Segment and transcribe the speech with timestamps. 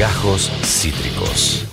[0.00, 1.66] Gajos Cítricos.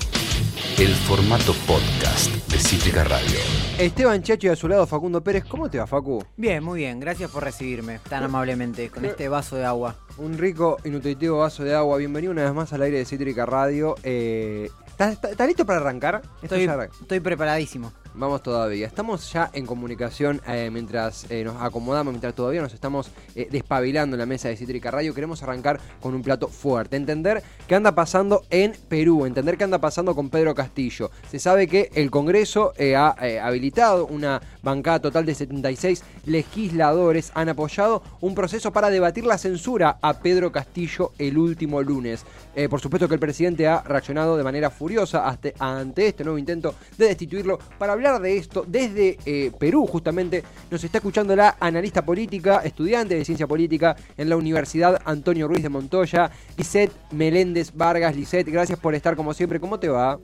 [0.77, 3.39] El formato podcast de Cítrica Radio.
[3.79, 5.45] Esteban Chacho y a su lado Facundo Pérez.
[5.45, 6.21] ¿Cómo te va, Facu?
[6.35, 6.99] Bien, muy bien.
[6.99, 9.95] Gracias por recibirme tan amablemente con este vaso de agua.
[10.17, 11.97] Un rico y nutritivo vaso de agua.
[11.97, 13.95] Bienvenido una vez más al aire de Cítrica Radio.
[14.03, 16.21] Eh, ¿Estás está- está listo para arrancar?
[16.41, 17.93] Esto Estoy, ya- estoy preparadísimo.
[18.19, 18.87] Vamos todavía.
[18.87, 24.15] Estamos ya en comunicación eh, mientras eh, nos acomodamos, mientras todavía nos estamos eh, despabilando
[24.15, 25.13] en la mesa de Cítrica Radio.
[25.13, 26.95] Queremos arrancar con un plato fuerte.
[26.95, 31.11] Entender qué anda pasando en Perú, entender qué anda pasando con Pedro Castillo.
[31.29, 37.31] Se sabe que el Congreso eh, ha habilitado una bancada total de 76 legisladores.
[37.35, 42.25] Han apoyado un proceso para debatir la censura a Pedro Castillo el último lunes.
[42.71, 45.23] Por supuesto que el presidente ha reaccionado de manera furiosa
[45.59, 47.59] ante este nuevo intento de destituirlo.
[47.77, 53.15] Para hablar de esto, desde eh, Perú justamente, nos está escuchando la analista política, estudiante
[53.15, 58.15] de ciencia política en la Universidad Antonio Ruiz de Montoya, Lisette Meléndez Vargas.
[58.15, 59.59] Lisette, gracias por estar como siempre.
[59.59, 60.19] ¿Cómo te va?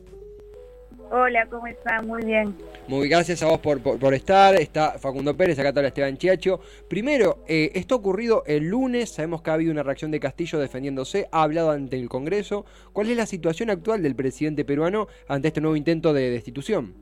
[1.11, 2.01] Hola, ¿cómo está?
[2.01, 2.55] Muy bien.
[2.87, 4.55] Muy gracias a vos por, por- por estar.
[4.55, 6.59] Está Facundo Pérez, acá está Esteban Chiacho.
[6.87, 9.11] Primero, eh, esto ha ocurrido el lunes.
[9.11, 11.27] Sabemos que ha habido una reacción de Castillo defendiéndose.
[11.31, 12.65] Ha hablado ante el Congreso.
[12.93, 16.95] ¿Cuál es la situación actual del presidente peruano ante este nuevo intento de destitución?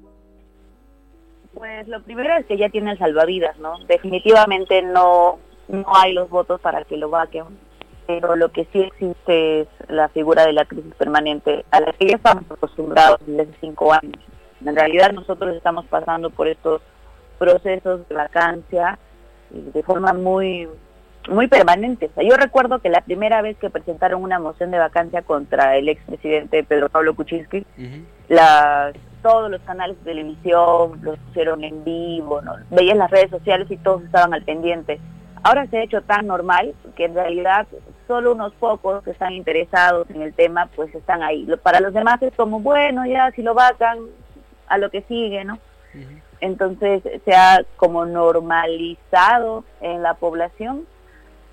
[1.53, 3.77] Pues lo primero es que ya tiene el salvavidas, ¿no?
[3.85, 7.45] Definitivamente no, no hay los votos para que lo vaquen,
[8.07, 12.07] pero lo que sí existe es la figura de la crisis permanente, a la que
[12.07, 14.17] ya estamos acostumbrados desde hace cinco años.
[14.65, 16.81] En realidad nosotros estamos pasando por estos
[17.37, 18.99] procesos de vacancia
[19.49, 20.67] de forma muy
[21.29, 22.07] muy permanente.
[22.07, 25.77] O sea, yo recuerdo que la primera vez que presentaron una moción de vacancia contra
[25.77, 27.65] el expresidente Pedro Pablo Kuczynski,
[28.27, 32.55] las todos los canales de televisión los pusieron en vivo, ¿no?
[32.69, 34.99] veías las redes sociales y todos estaban al pendiente.
[35.43, 37.67] Ahora se ha hecho tan normal que en realidad
[38.07, 41.47] solo unos pocos que están interesados en el tema pues están ahí.
[41.63, 43.99] Para los demás es como, bueno, ya si lo vacan,
[44.67, 45.59] a lo que sigue, ¿no?
[46.39, 50.85] Entonces se ha como normalizado en la población,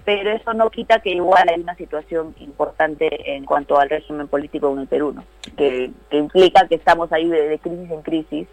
[0.08, 4.72] pero eso no quita que igual hay una situación importante en cuanto al régimen político
[4.72, 5.22] en el Perú, ¿no?
[5.54, 8.48] que, que implica que estamos ahí de, de crisis en crisis.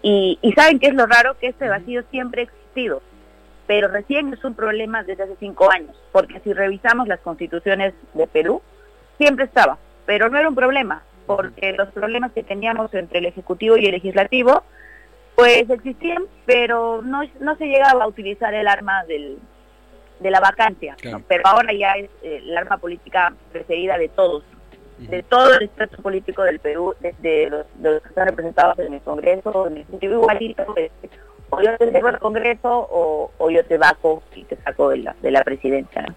[0.00, 3.02] Y, y saben qué es lo raro, que este vacío siempre ha existido,
[3.66, 8.26] pero recién es un problema desde hace cinco años, porque si revisamos las constituciones de
[8.26, 8.62] Perú,
[9.18, 9.76] siempre estaba,
[10.06, 13.92] pero no era un problema, porque los problemas que teníamos entre el Ejecutivo y el
[13.92, 14.62] Legislativo,
[15.36, 19.36] pues existían, pero no, no se llegaba a utilizar el arma del,
[20.20, 20.98] de la vacancia, ¿no?
[20.98, 21.22] Claro.
[21.26, 24.44] pero ahora ya es eh, el arma política preferida de todos,
[24.98, 28.94] de todo el espectro político del Perú, desde los, de los que están representados en
[28.94, 31.10] el Congreso, en el Ejecutivo igualito, este,
[31.48, 34.98] o yo te llevo al Congreso o, o yo te vaco y te saco de
[34.98, 36.02] la, de la presidencia.
[36.02, 36.14] ¿no?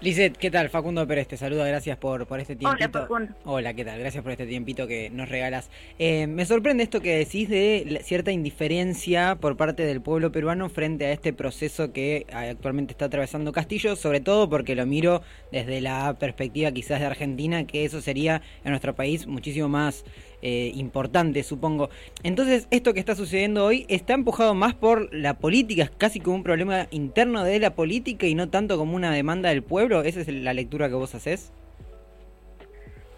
[0.00, 0.68] Lizeth, ¿qué tal?
[0.68, 3.00] Facundo Pérez te saluda, gracias por, por este Hola, tiempito.
[3.00, 3.34] Facundo.
[3.44, 3.98] Hola, ¿qué tal?
[3.98, 5.70] Gracias por este tiempito que nos regalas.
[5.98, 10.68] Eh, me sorprende esto que decís de la- cierta indiferencia por parte del pueblo peruano
[10.68, 15.20] frente a este proceso que actualmente está atravesando Castillo, sobre todo porque lo miro
[15.50, 20.04] desde la perspectiva quizás de Argentina, que eso sería en nuestro país muchísimo más
[20.42, 21.90] eh, importante, supongo.
[22.22, 26.36] Entonces, esto que está sucediendo hoy está empujado más por la política, es casi como
[26.36, 30.02] un problema interno de la política y no tanto como una demanda del pueblo.
[30.02, 31.52] ¿Esa es la lectura que vos haces?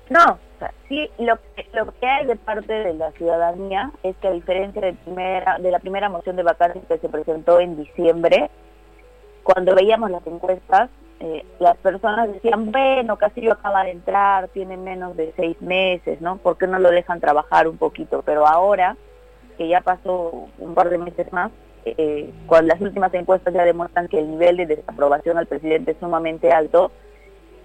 [0.09, 0.39] No,
[0.89, 1.39] sí, lo
[1.73, 5.71] lo que hay de parte de la ciudadanía es que a diferencia de, primera, de
[5.71, 8.51] la primera moción de vacancia que se presentó en diciembre,
[9.43, 15.15] cuando veíamos las encuestas, eh, las personas decían, bueno, Castillo acaba de entrar, tiene menos
[15.19, 16.39] de seis meses, ¿no?
[16.39, 18.23] ¿Por qué no lo dejan trabajar un poquito?
[18.25, 18.97] Pero ahora,
[19.59, 21.51] que ya pasó un par de meses más,
[21.85, 25.99] eh, cuando las últimas encuestas ya demuestran que el nivel de desaprobación al presidente es
[25.99, 26.91] sumamente alto,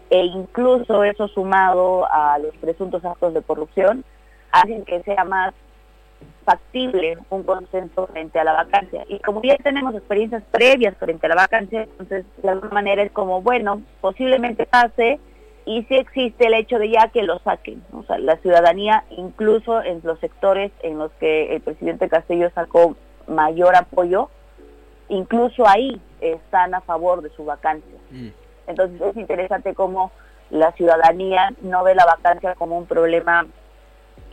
[0.09, 4.03] e incluso eso sumado a los presuntos actos de corrupción,
[4.51, 5.53] hacen que sea más
[6.45, 9.03] factible un consenso frente a la vacancia.
[9.09, 13.11] Y como ya tenemos experiencias previas frente a la vacancia, entonces de alguna manera es
[13.11, 15.19] como, bueno, posiblemente pase
[15.65, 17.83] y si existe el hecho de ya que lo saquen.
[17.91, 22.95] O sea, la ciudadanía, incluso en los sectores en los que el presidente Castillo sacó
[23.27, 24.29] mayor apoyo,
[25.09, 27.97] incluso ahí están a favor de su vacancia.
[28.11, 28.27] Mm.
[28.67, 30.11] Entonces es interesante cómo
[30.51, 33.47] la ciudadanía no ve la vacancia como un problema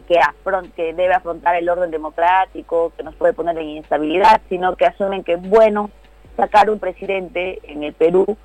[0.02, 4.76] que, afron- que debe afrontar el orden democrático, que nos puede poner en inestabilidad, sino
[4.76, 5.90] que asumen que, bueno,
[6.36, 8.36] sacar un presidente en el Perú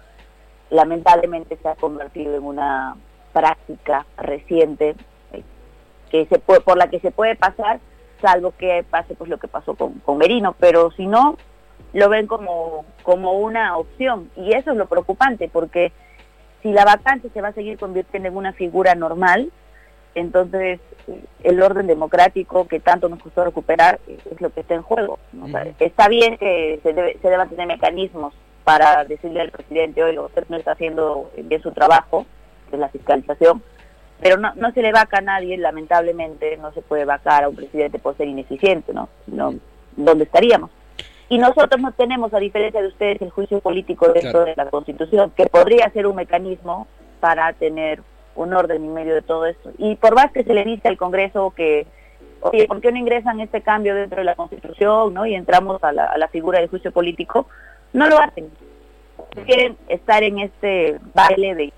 [0.69, 2.95] lamentablemente se ha convertido en una
[3.33, 4.95] práctica reciente
[5.31, 5.43] eh,
[6.09, 7.79] que se puede, por la que se puede pasar,
[8.21, 11.37] salvo que pase pues lo que pasó con, con Merino, pero si no,
[11.93, 14.29] lo ven como, como una opción.
[14.35, 15.93] Y eso es lo preocupante, porque
[16.61, 19.51] si la vacancia se va a seguir convirtiendo en una figura normal,
[20.19, 20.79] entonces
[21.43, 25.19] el orden democrático que tanto nos costó recuperar es lo que está en juego.
[25.79, 28.33] está bien que se, debe, se deban tener mecanismos
[28.63, 32.25] para decirle al presidente, oye, usted no está haciendo bien su trabajo,
[32.69, 33.63] que es la fiscalización,
[34.19, 37.55] pero no, no se le vaca a nadie, lamentablemente, no se puede vacar a un
[37.55, 39.07] presidente por ser ineficiente, ¿no?
[39.27, 39.53] no
[39.95, 40.69] ¿Dónde estaríamos?
[41.29, 45.31] Y nosotros no tenemos, a diferencia de ustedes, el juicio político dentro de la Constitución,
[45.35, 46.87] que podría ser un mecanismo
[47.19, 48.01] para tener
[48.37, 49.71] un orden en medio de todo esto.
[49.77, 51.85] Y por más que se le dice al Congreso que,
[52.41, 55.91] oye, ¿por qué no ingresan este cambio dentro de la Constitución no y entramos a
[55.91, 57.47] la, figura del juicio político?
[57.93, 58.49] No lo hacen.
[59.45, 61.73] Quieren estar en este baile de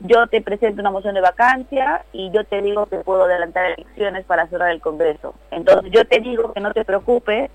[0.00, 4.24] yo te presento una moción de vacancia y yo te digo que puedo adelantar elecciones
[4.24, 5.34] para cerrar el Congreso.
[5.50, 7.50] Entonces yo te digo que no te preocupes,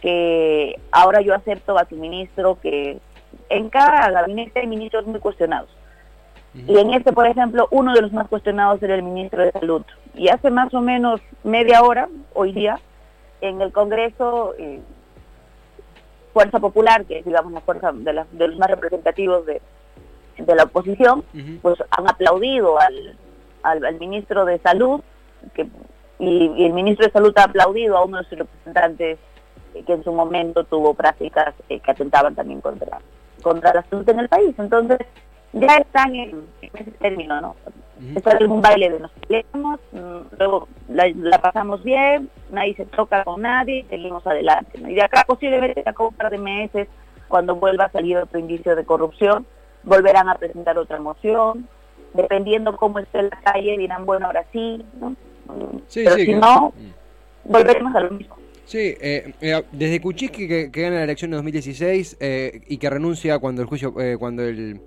[0.00, 2.98] que ahora yo acepto a tu ministro que
[3.48, 5.68] en cada gabinete hay ministros muy cuestionados.
[6.54, 9.82] Y en este, por ejemplo, uno de los más cuestionados era el ministro de Salud.
[10.14, 12.78] Y hace más o menos media hora, hoy día,
[13.40, 14.80] en el Congreso, eh,
[16.32, 19.60] Fuerza Popular, que es, digamos, la fuerza de, los más representativos de,
[20.46, 21.24] la oposición,
[21.62, 23.16] pues han aplaudido al,
[23.62, 25.00] al, ministro de Salud,
[25.54, 25.66] que,
[26.18, 29.18] y, el ministro de Salud ha aplaudido a uno de sus representantes
[29.86, 33.00] que en su momento tuvo prácticas eh, que atentaban también contra,
[33.42, 34.54] contra la salud en el país.
[34.58, 34.98] Entonces,
[35.54, 37.56] ya están en, ese término, ¿no?
[38.16, 43.24] Está en un baile de nos peleamos, mm, luego la, pasamos bien, nadie se toca
[43.24, 44.78] con nadie, seguimos adelante.
[44.78, 46.88] Y de acá posiblemente de acá un par de meses,
[47.28, 49.46] cuando vuelva a salir otro indicio de corrupción,
[49.84, 51.68] volverán a presentar otra moción,
[52.14, 55.14] dependiendo cómo esté la calle, dirán, bueno, ahora sí, ¿no?
[55.94, 57.50] Pero si no, mm.
[57.52, 58.36] volveremos a lo mismo.
[58.66, 62.88] Sí, eh, eh, desde Kuczynski que, que, gana la elección en 2016 eh, y que
[62.88, 64.80] renuncia cuando el juicio, cuando el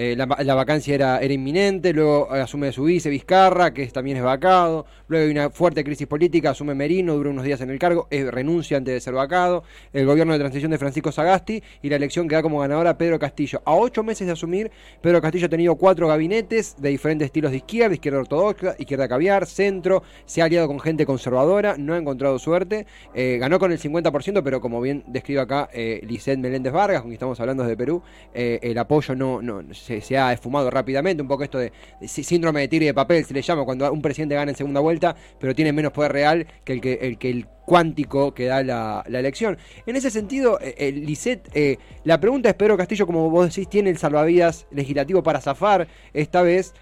[0.00, 4.86] eh, la, vacancia era, era inminente, luego asume su vice Vizcarra, que también es vacado,
[5.08, 8.76] luego hay una fuerte crisis política, asume Merino, dura unos días en el cargo, renuncia
[8.76, 12.36] antes de ser vacado, el gobierno de transición de Francisco Sagasti y la elección que
[12.36, 13.60] da como ganadora Pedro Castillo.
[13.64, 17.56] A ocho meses de asumir, Pedro Castillo ha tenido cuatro gabinetes de diferentes estilos de
[17.56, 22.38] izquierda, izquierda ortodoxa, izquierda caviar, centro, se ha aliado con gente conservadora, no ha encontrado
[22.38, 26.06] suerte, eh, ganó con el 50%, pero como bien describe acá eh,
[26.38, 28.00] Meléndez Vargas, con quien estamos hablando desde Perú,
[28.32, 29.62] el apoyo no, no
[30.00, 31.72] se, ha esfumado rápidamente, un poco esto de,
[32.06, 35.16] síndrome de tigre de papel, se le llama cuando un presidente gana en segunda vuelta,
[35.38, 39.58] pero tiene menos poder real que el que el, cuántico que da la, elección.
[39.84, 43.68] En ese sentido, eh, eh Lisset, eh, la pregunta es, Pedro Castillo, como vos decís,
[43.68, 46.72] tiene el salvavidas legislativo para zafar esta vez,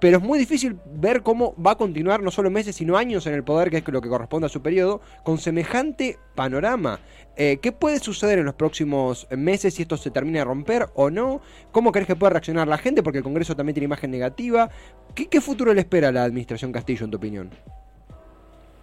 [0.00, 3.34] pero es muy difícil ver cómo va a continuar no solo meses, sino años en
[3.34, 7.00] el poder, que es lo que corresponde a su periodo, con semejante panorama.
[7.36, 11.10] Eh, ¿Qué puede suceder en los próximos meses si esto se termina de romper o
[11.10, 11.42] no?
[11.70, 13.02] ¿Cómo crees que puede reaccionar la gente?
[13.02, 14.70] Porque el Congreso también tiene imagen negativa.
[15.14, 17.50] ¿Qué, futuro le espera a la administración Castillo, en tu opinión?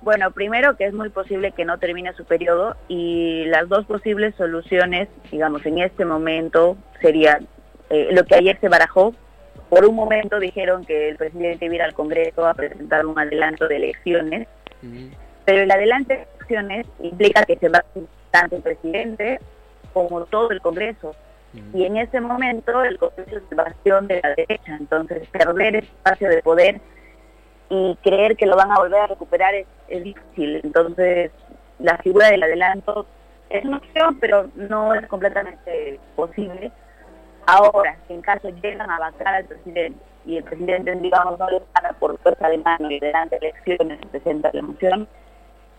[0.02, 4.36] Bueno, primero que es muy posible que no termine su periodo y las dos posibles
[4.36, 7.48] soluciones, digamos, en este momento serían
[7.90, 9.14] eh, lo que ayer se barajó,
[9.70, 13.76] por un momento dijeron que el presidente iba al Congreso a presentar un adelanto de
[13.78, 14.48] elecciones,
[15.46, 17.86] pero el adelanto de elecciones implica que se va a
[18.32, 19.40] tanto el presidente
[19.94, 21.16] como todo el Congreso.
[21.74, 25.88] Y en ese momento el Congreso es el bastión de la derecha, entonces perder ese
[25.88, 26.82] espacio de poder
[27.70, 30.62] y creer que lo van a volver a recuperar es, es difícil.
[30.64, 31.32] Entonces
[31.80, 33.06] la figura del adelanto
[33.50, 36.72] es una opción, pero no es completamente posible
[37.48, 41.62] Ahora, si en caso llegan a vacar al presidente y el presidente, digamos, no le
[41.74, 45.08] gana por fuerza de mano y delante de elecciones presenta la moción,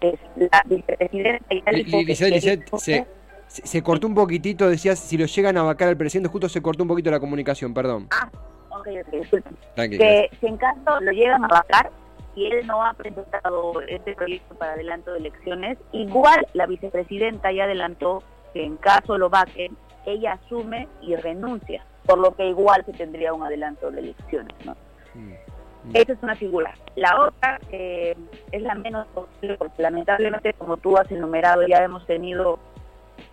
[0.00, 3.06] es la vicepresidenta y se,
[3.48, 6.84] se, cortó un poquitito, decías, si lo llegan a vacar al presidente, justo se cortó
[6.84, 8.08] un poquito la comunicación, perdón.
[8.12, 8.30] Ah,
[8.70, 9.56] ok, ok, disculpen.
[9.76, 11.90] Que si en caso lo llegan a vacar
[12.34, 17.64] y él no ha presentado este proyecto para adelanto de elecciones, igual la vicepresidenta ya
[17.64, 18.22] adelantó
[18.54, 23.32] que en caso lo vaquen, ella asume y renuncia, por lo que igual se tendría
[23.32, 24.54] un adelanto de elecciones.
[24.64, 24.76] ¿no?
[25.14, 25.90] Mm, mm.
[25.94, 26.74] Esa es una figura.
[26.96, 28.16] La otra eh,
[28.52, 32.58] es la menos posible, porque lamentablemente, como tú has enumerado, ya hemos tenido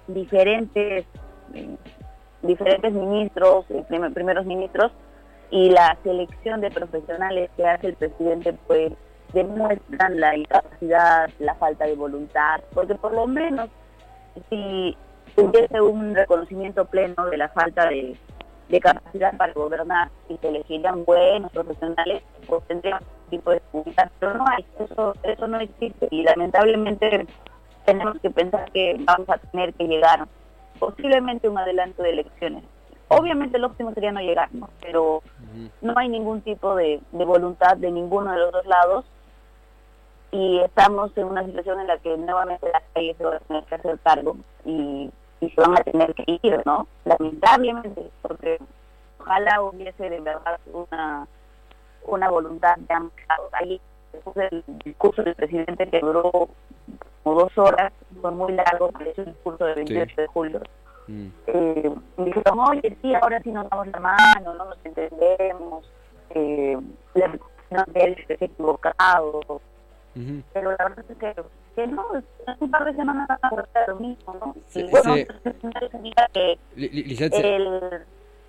[0.07, 1.05] diferentes,
[1.53, 1.77] eh,
[2.41, 4.91] diferentes ministros, eh, primeros ministros,
[5.51, 8.91] y la selección de profesionales que hace el presidente, pues
[9.33, 13.69] demuestran la incapacidad, la falta de voluntad, porque por lo menos
[14.49, 14.97] si
[15.37, 18.17] hubiese un reconocimiento pleno de la falta de,
[18.81, 24.33] capacidad para gobernar y se elegirían buenos profesionales, pues tendríamos un tipo de comunidad, pero
[24.33, 27.25] no hay, eso, eso no existe y lamentablemente
[27.85, 30.27] tenemos que pensar que vamos a tener que llegar
[30.79, 32.63] posiblemente un adelanto de elecciones.
[33.07, 34.69] Obviamente lo óptimo sería no llegar, ¿no?
[34.81, 35.21] pero
[35.81, 39.05] no hay ningún tipo de, voluntad de ninguno de los dos lados
[40.31, 43.63] y estamos en una situación en la que nuevamente las calles se van a tener
[43.65, 46.87] que hacer cargo y, se van a tener que ir, ¿no?
[47.05, 48.59] Lamentablemente, porque
[49.19, 51.27] ojalá hubiese de verdad una,
[52.07, 53.49] una voluntad de ambos lados.
[53.53, 53.81] Ahí
[54.35, 56.49] el discurso del presidente que duró
[57.23, 60.61] como dos horas, fue muy largo, parece un discurso del 28 de julio.
[61.07, 61.27] Mm.
[61.47, 65.91] Eh, dijeron, oye, sí, ahora sí nos damos la mano, no nos entendemos,
[66.31, 66.77] eh,
[67.15, 69.61] la reconocieron de él que se equivocado,
[70.53, 71.35] pero la verdad es que,
[71.75, 72.05] que no,
[72.47, 74.55] hace un par de semanas van a volver lo mismo, ¿no?
[74.73, 75.25] y bueno, sí.
[76.31, 76.59] que
[77.55, 78.05] el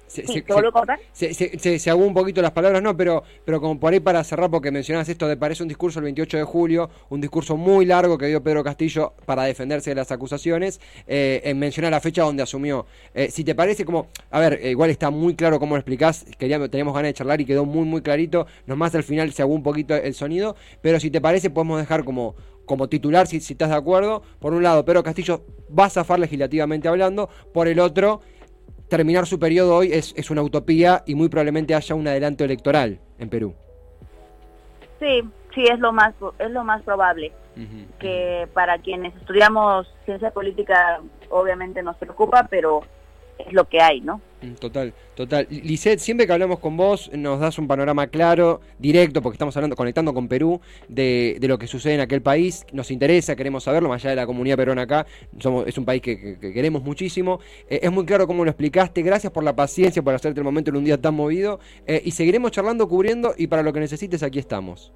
[0.06, 4.50] se, se, se, un poquito las palabras, no, pero, pero como por ahí para cerrar,
[4.50, 8.16] porque mencionas esto de parece un discurso el 28 de julio, un discurso muy largo
[8.16, 12.42] que dio Pedro Castillo para defenderse de las acusaciones, eh, en mencionar la fecha donde
[12.42, 12.87] asumió.
[13.14, 16.25] Eh, si te parece como, a ver, eh, igual está muy claro cómo lo explicás,
[16.38, 19.54] queríamos, teníamos ganas de charlar y quedó muy, muy clarito, nomás al final se agó
[19.54, 23.54] un poquito el sonido, pero si te parece podemos dejar como como titular, si, si
[23.54, 25.44] estás de acuerdo, por un lado, Pedro Castillo
[25.76, 28.20] va a zafar legislativamente hablando, por el otro,
[28.88, 33.00] terminar su periodo hoy es, es una utopía y muy probablemente haya un adelanto electoral
[33.18, 33.54] en Perú.
[35.00, 35.23] Sí,
[35.54, 37.32] sí, es lo más, es lo más probable.
[37.99, 42.82] que para quienes estudiamos ciencia política obviamente nos preocupa, pero
[43.38, 44.21] es lo que hay, ¿no?
[44.43, 45.47] Mm, total, total.
[45.50, 49.76] Lisette, siempre que hablamos con vos nos das un panorama claro, directo, porque estamos hablando,
[49.76, 52.64] conectando con Perú, de, lo que sucede en aquel país.
[52.73, 55.07] Nos interesa, queremos saberlo, más allá de la comunidad peruana acá.
[55.38, 57.40] Somos, es un país que, queremos muchísimo.
[57.69, 59.02] Eh, es muy claro cómo lo explicaste.
[59.02, 61.61] Gracias por la paciencia, por hacerte el momento en un día tan movido.
[61.87, 64.93] Eh, y seguiremos charlando, cubriendo, y para lo que necesites, aquí estamos.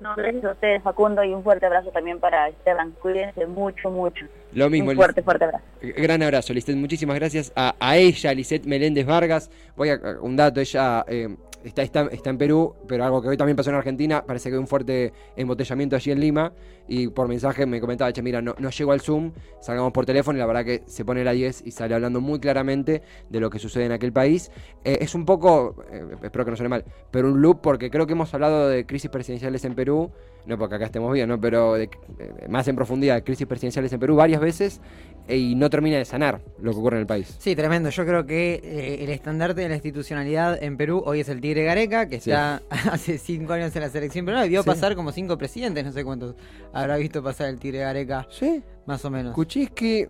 [0.00, 2.92] No, gracias a ustedes, Facundo, y un fuerte abrazo también para Esteban.
[3.02, 4.24] Cuídense mucho, mucho.
[4.52, 4.90] Lo mismo.
[4.90, 5.64] Un fuerte, fuerte abrazo.
[5.82, 6.76] Gran abrazo, Lisette.
[6.76, 9.50] Muchísimas gracias a, a ella, Lisette Meléndez Vargas.
[9.76, 13.36] Voy a un dato, ella eh, está, está, está, en Perú, pero algo que hoy
[13.36, 16.52] también pasó en Argentina, parece que hay un fuerte embotellamiento allí en Lima
[16.88, 20.38] y por mensaje me comentaba, che, mira, no, no llego al Zoom, salgamos por teléfono
[20.38, 23.50] y la verdad que se pone la 10 y sale hablando muy claramente de lo
[23.50, 24.50] que sucede en aquel país.
[24.84, 28.06] Eh, es un poco, eh, espero que no suene mal, pero un loop porque creo
[28.06, 30.10] que hemos hablado de crisis presidenciales en Perú,
[30.46, 31.40] no porque acá estemos bien, ¿no?
[31.40, 31.84] pero de,
[32.18, 34.80] eh, más en profundidad crisis presidenciales en Perú varias veces
[35.28, 37.36] y no termina de sanar lo que ocurre en el país.
[37.38, 37.90] Sí, tremendo.
[37.90, 42.08] Yo creo que el estandarte de la institucionalidad en Perú hoy es el Tigre Gareca,
[42.08, 45.84] que está hace cinco años en la selección pero no, vio pasar como cinco presidentes,
[45.84, 46.34] no sé cuántos
[46.72, 48.26] habrá visto pasar el Tigre Gareca.
[48.30, 48.62] Sí.
[48.86, 49.34] Más o menos.
[49.34, 50.06] Kuczynski,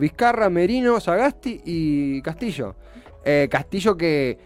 [0.00, 2.74] Vizcarra, Merino, Sagasti y Castillo.
[3.24, 4.38] Eh, Castillo que.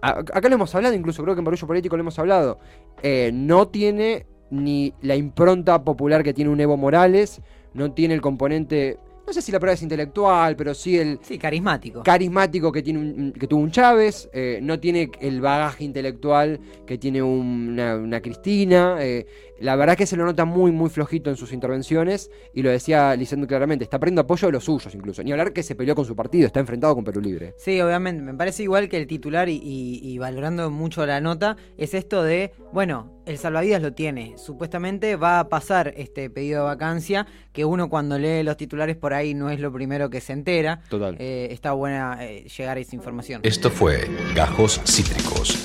[0.00, 2.58] acá lo hemos hablado, incluso creo que en Barullo Político lo hemos hablado.
[3.02, 7.40] Eh, no tiene ni la impronta popular que tiene un Evo Morales,
[7.74, 11.18] no tiene el componente no sé si la palabra es intelectual, pero sí el...
[11.20, 12.02] Sí, carismático.
[12.02, 17.20] Carismático que, tiene que tuvo un Chávez, eh, no tiene el bagaje intelectual que tiene
[17.20, 18.96] una, Cristina.
[19.00, 19.26] Eh,
[19.60, 23.14] la verdad que se lo nota muy, muy flojito en sus intervenciones y lo decía
[23.16, 25.22] Licendo claramente, está perdiendo apoyo de los suyos incluso.
[25.22, 27.52] Ni hablar que se peleó con su partido, está enfrentado con Perú Libre.
[27.58, 32.22] Sí, obviamente, me parece igual que el titular y, valorando mucho la nota, es esto
[32.22, 37.64] de, bueno, el salvavidas lo tiene, supuestamente va a pasar este pedido de vacancia, que
[37.64, 40.80] uno cuando lee los titulares por ahí no es lo primero que se entera.
[40.88, 41.16] Total.
[41.18, 43.42] Eh, está buena eh, llegar a esa información.
[43.44, 45.56] Esto fue Gajos Cítricos.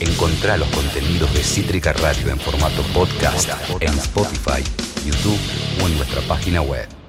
[0.00, 3.50] Encontrá los contenidos de Cítrica Radio en formato podcast
[3.80, 4.64] en Spotify,
[5.04, 5.38] YouTube
[5.82, 6.99] o en nuestra página web.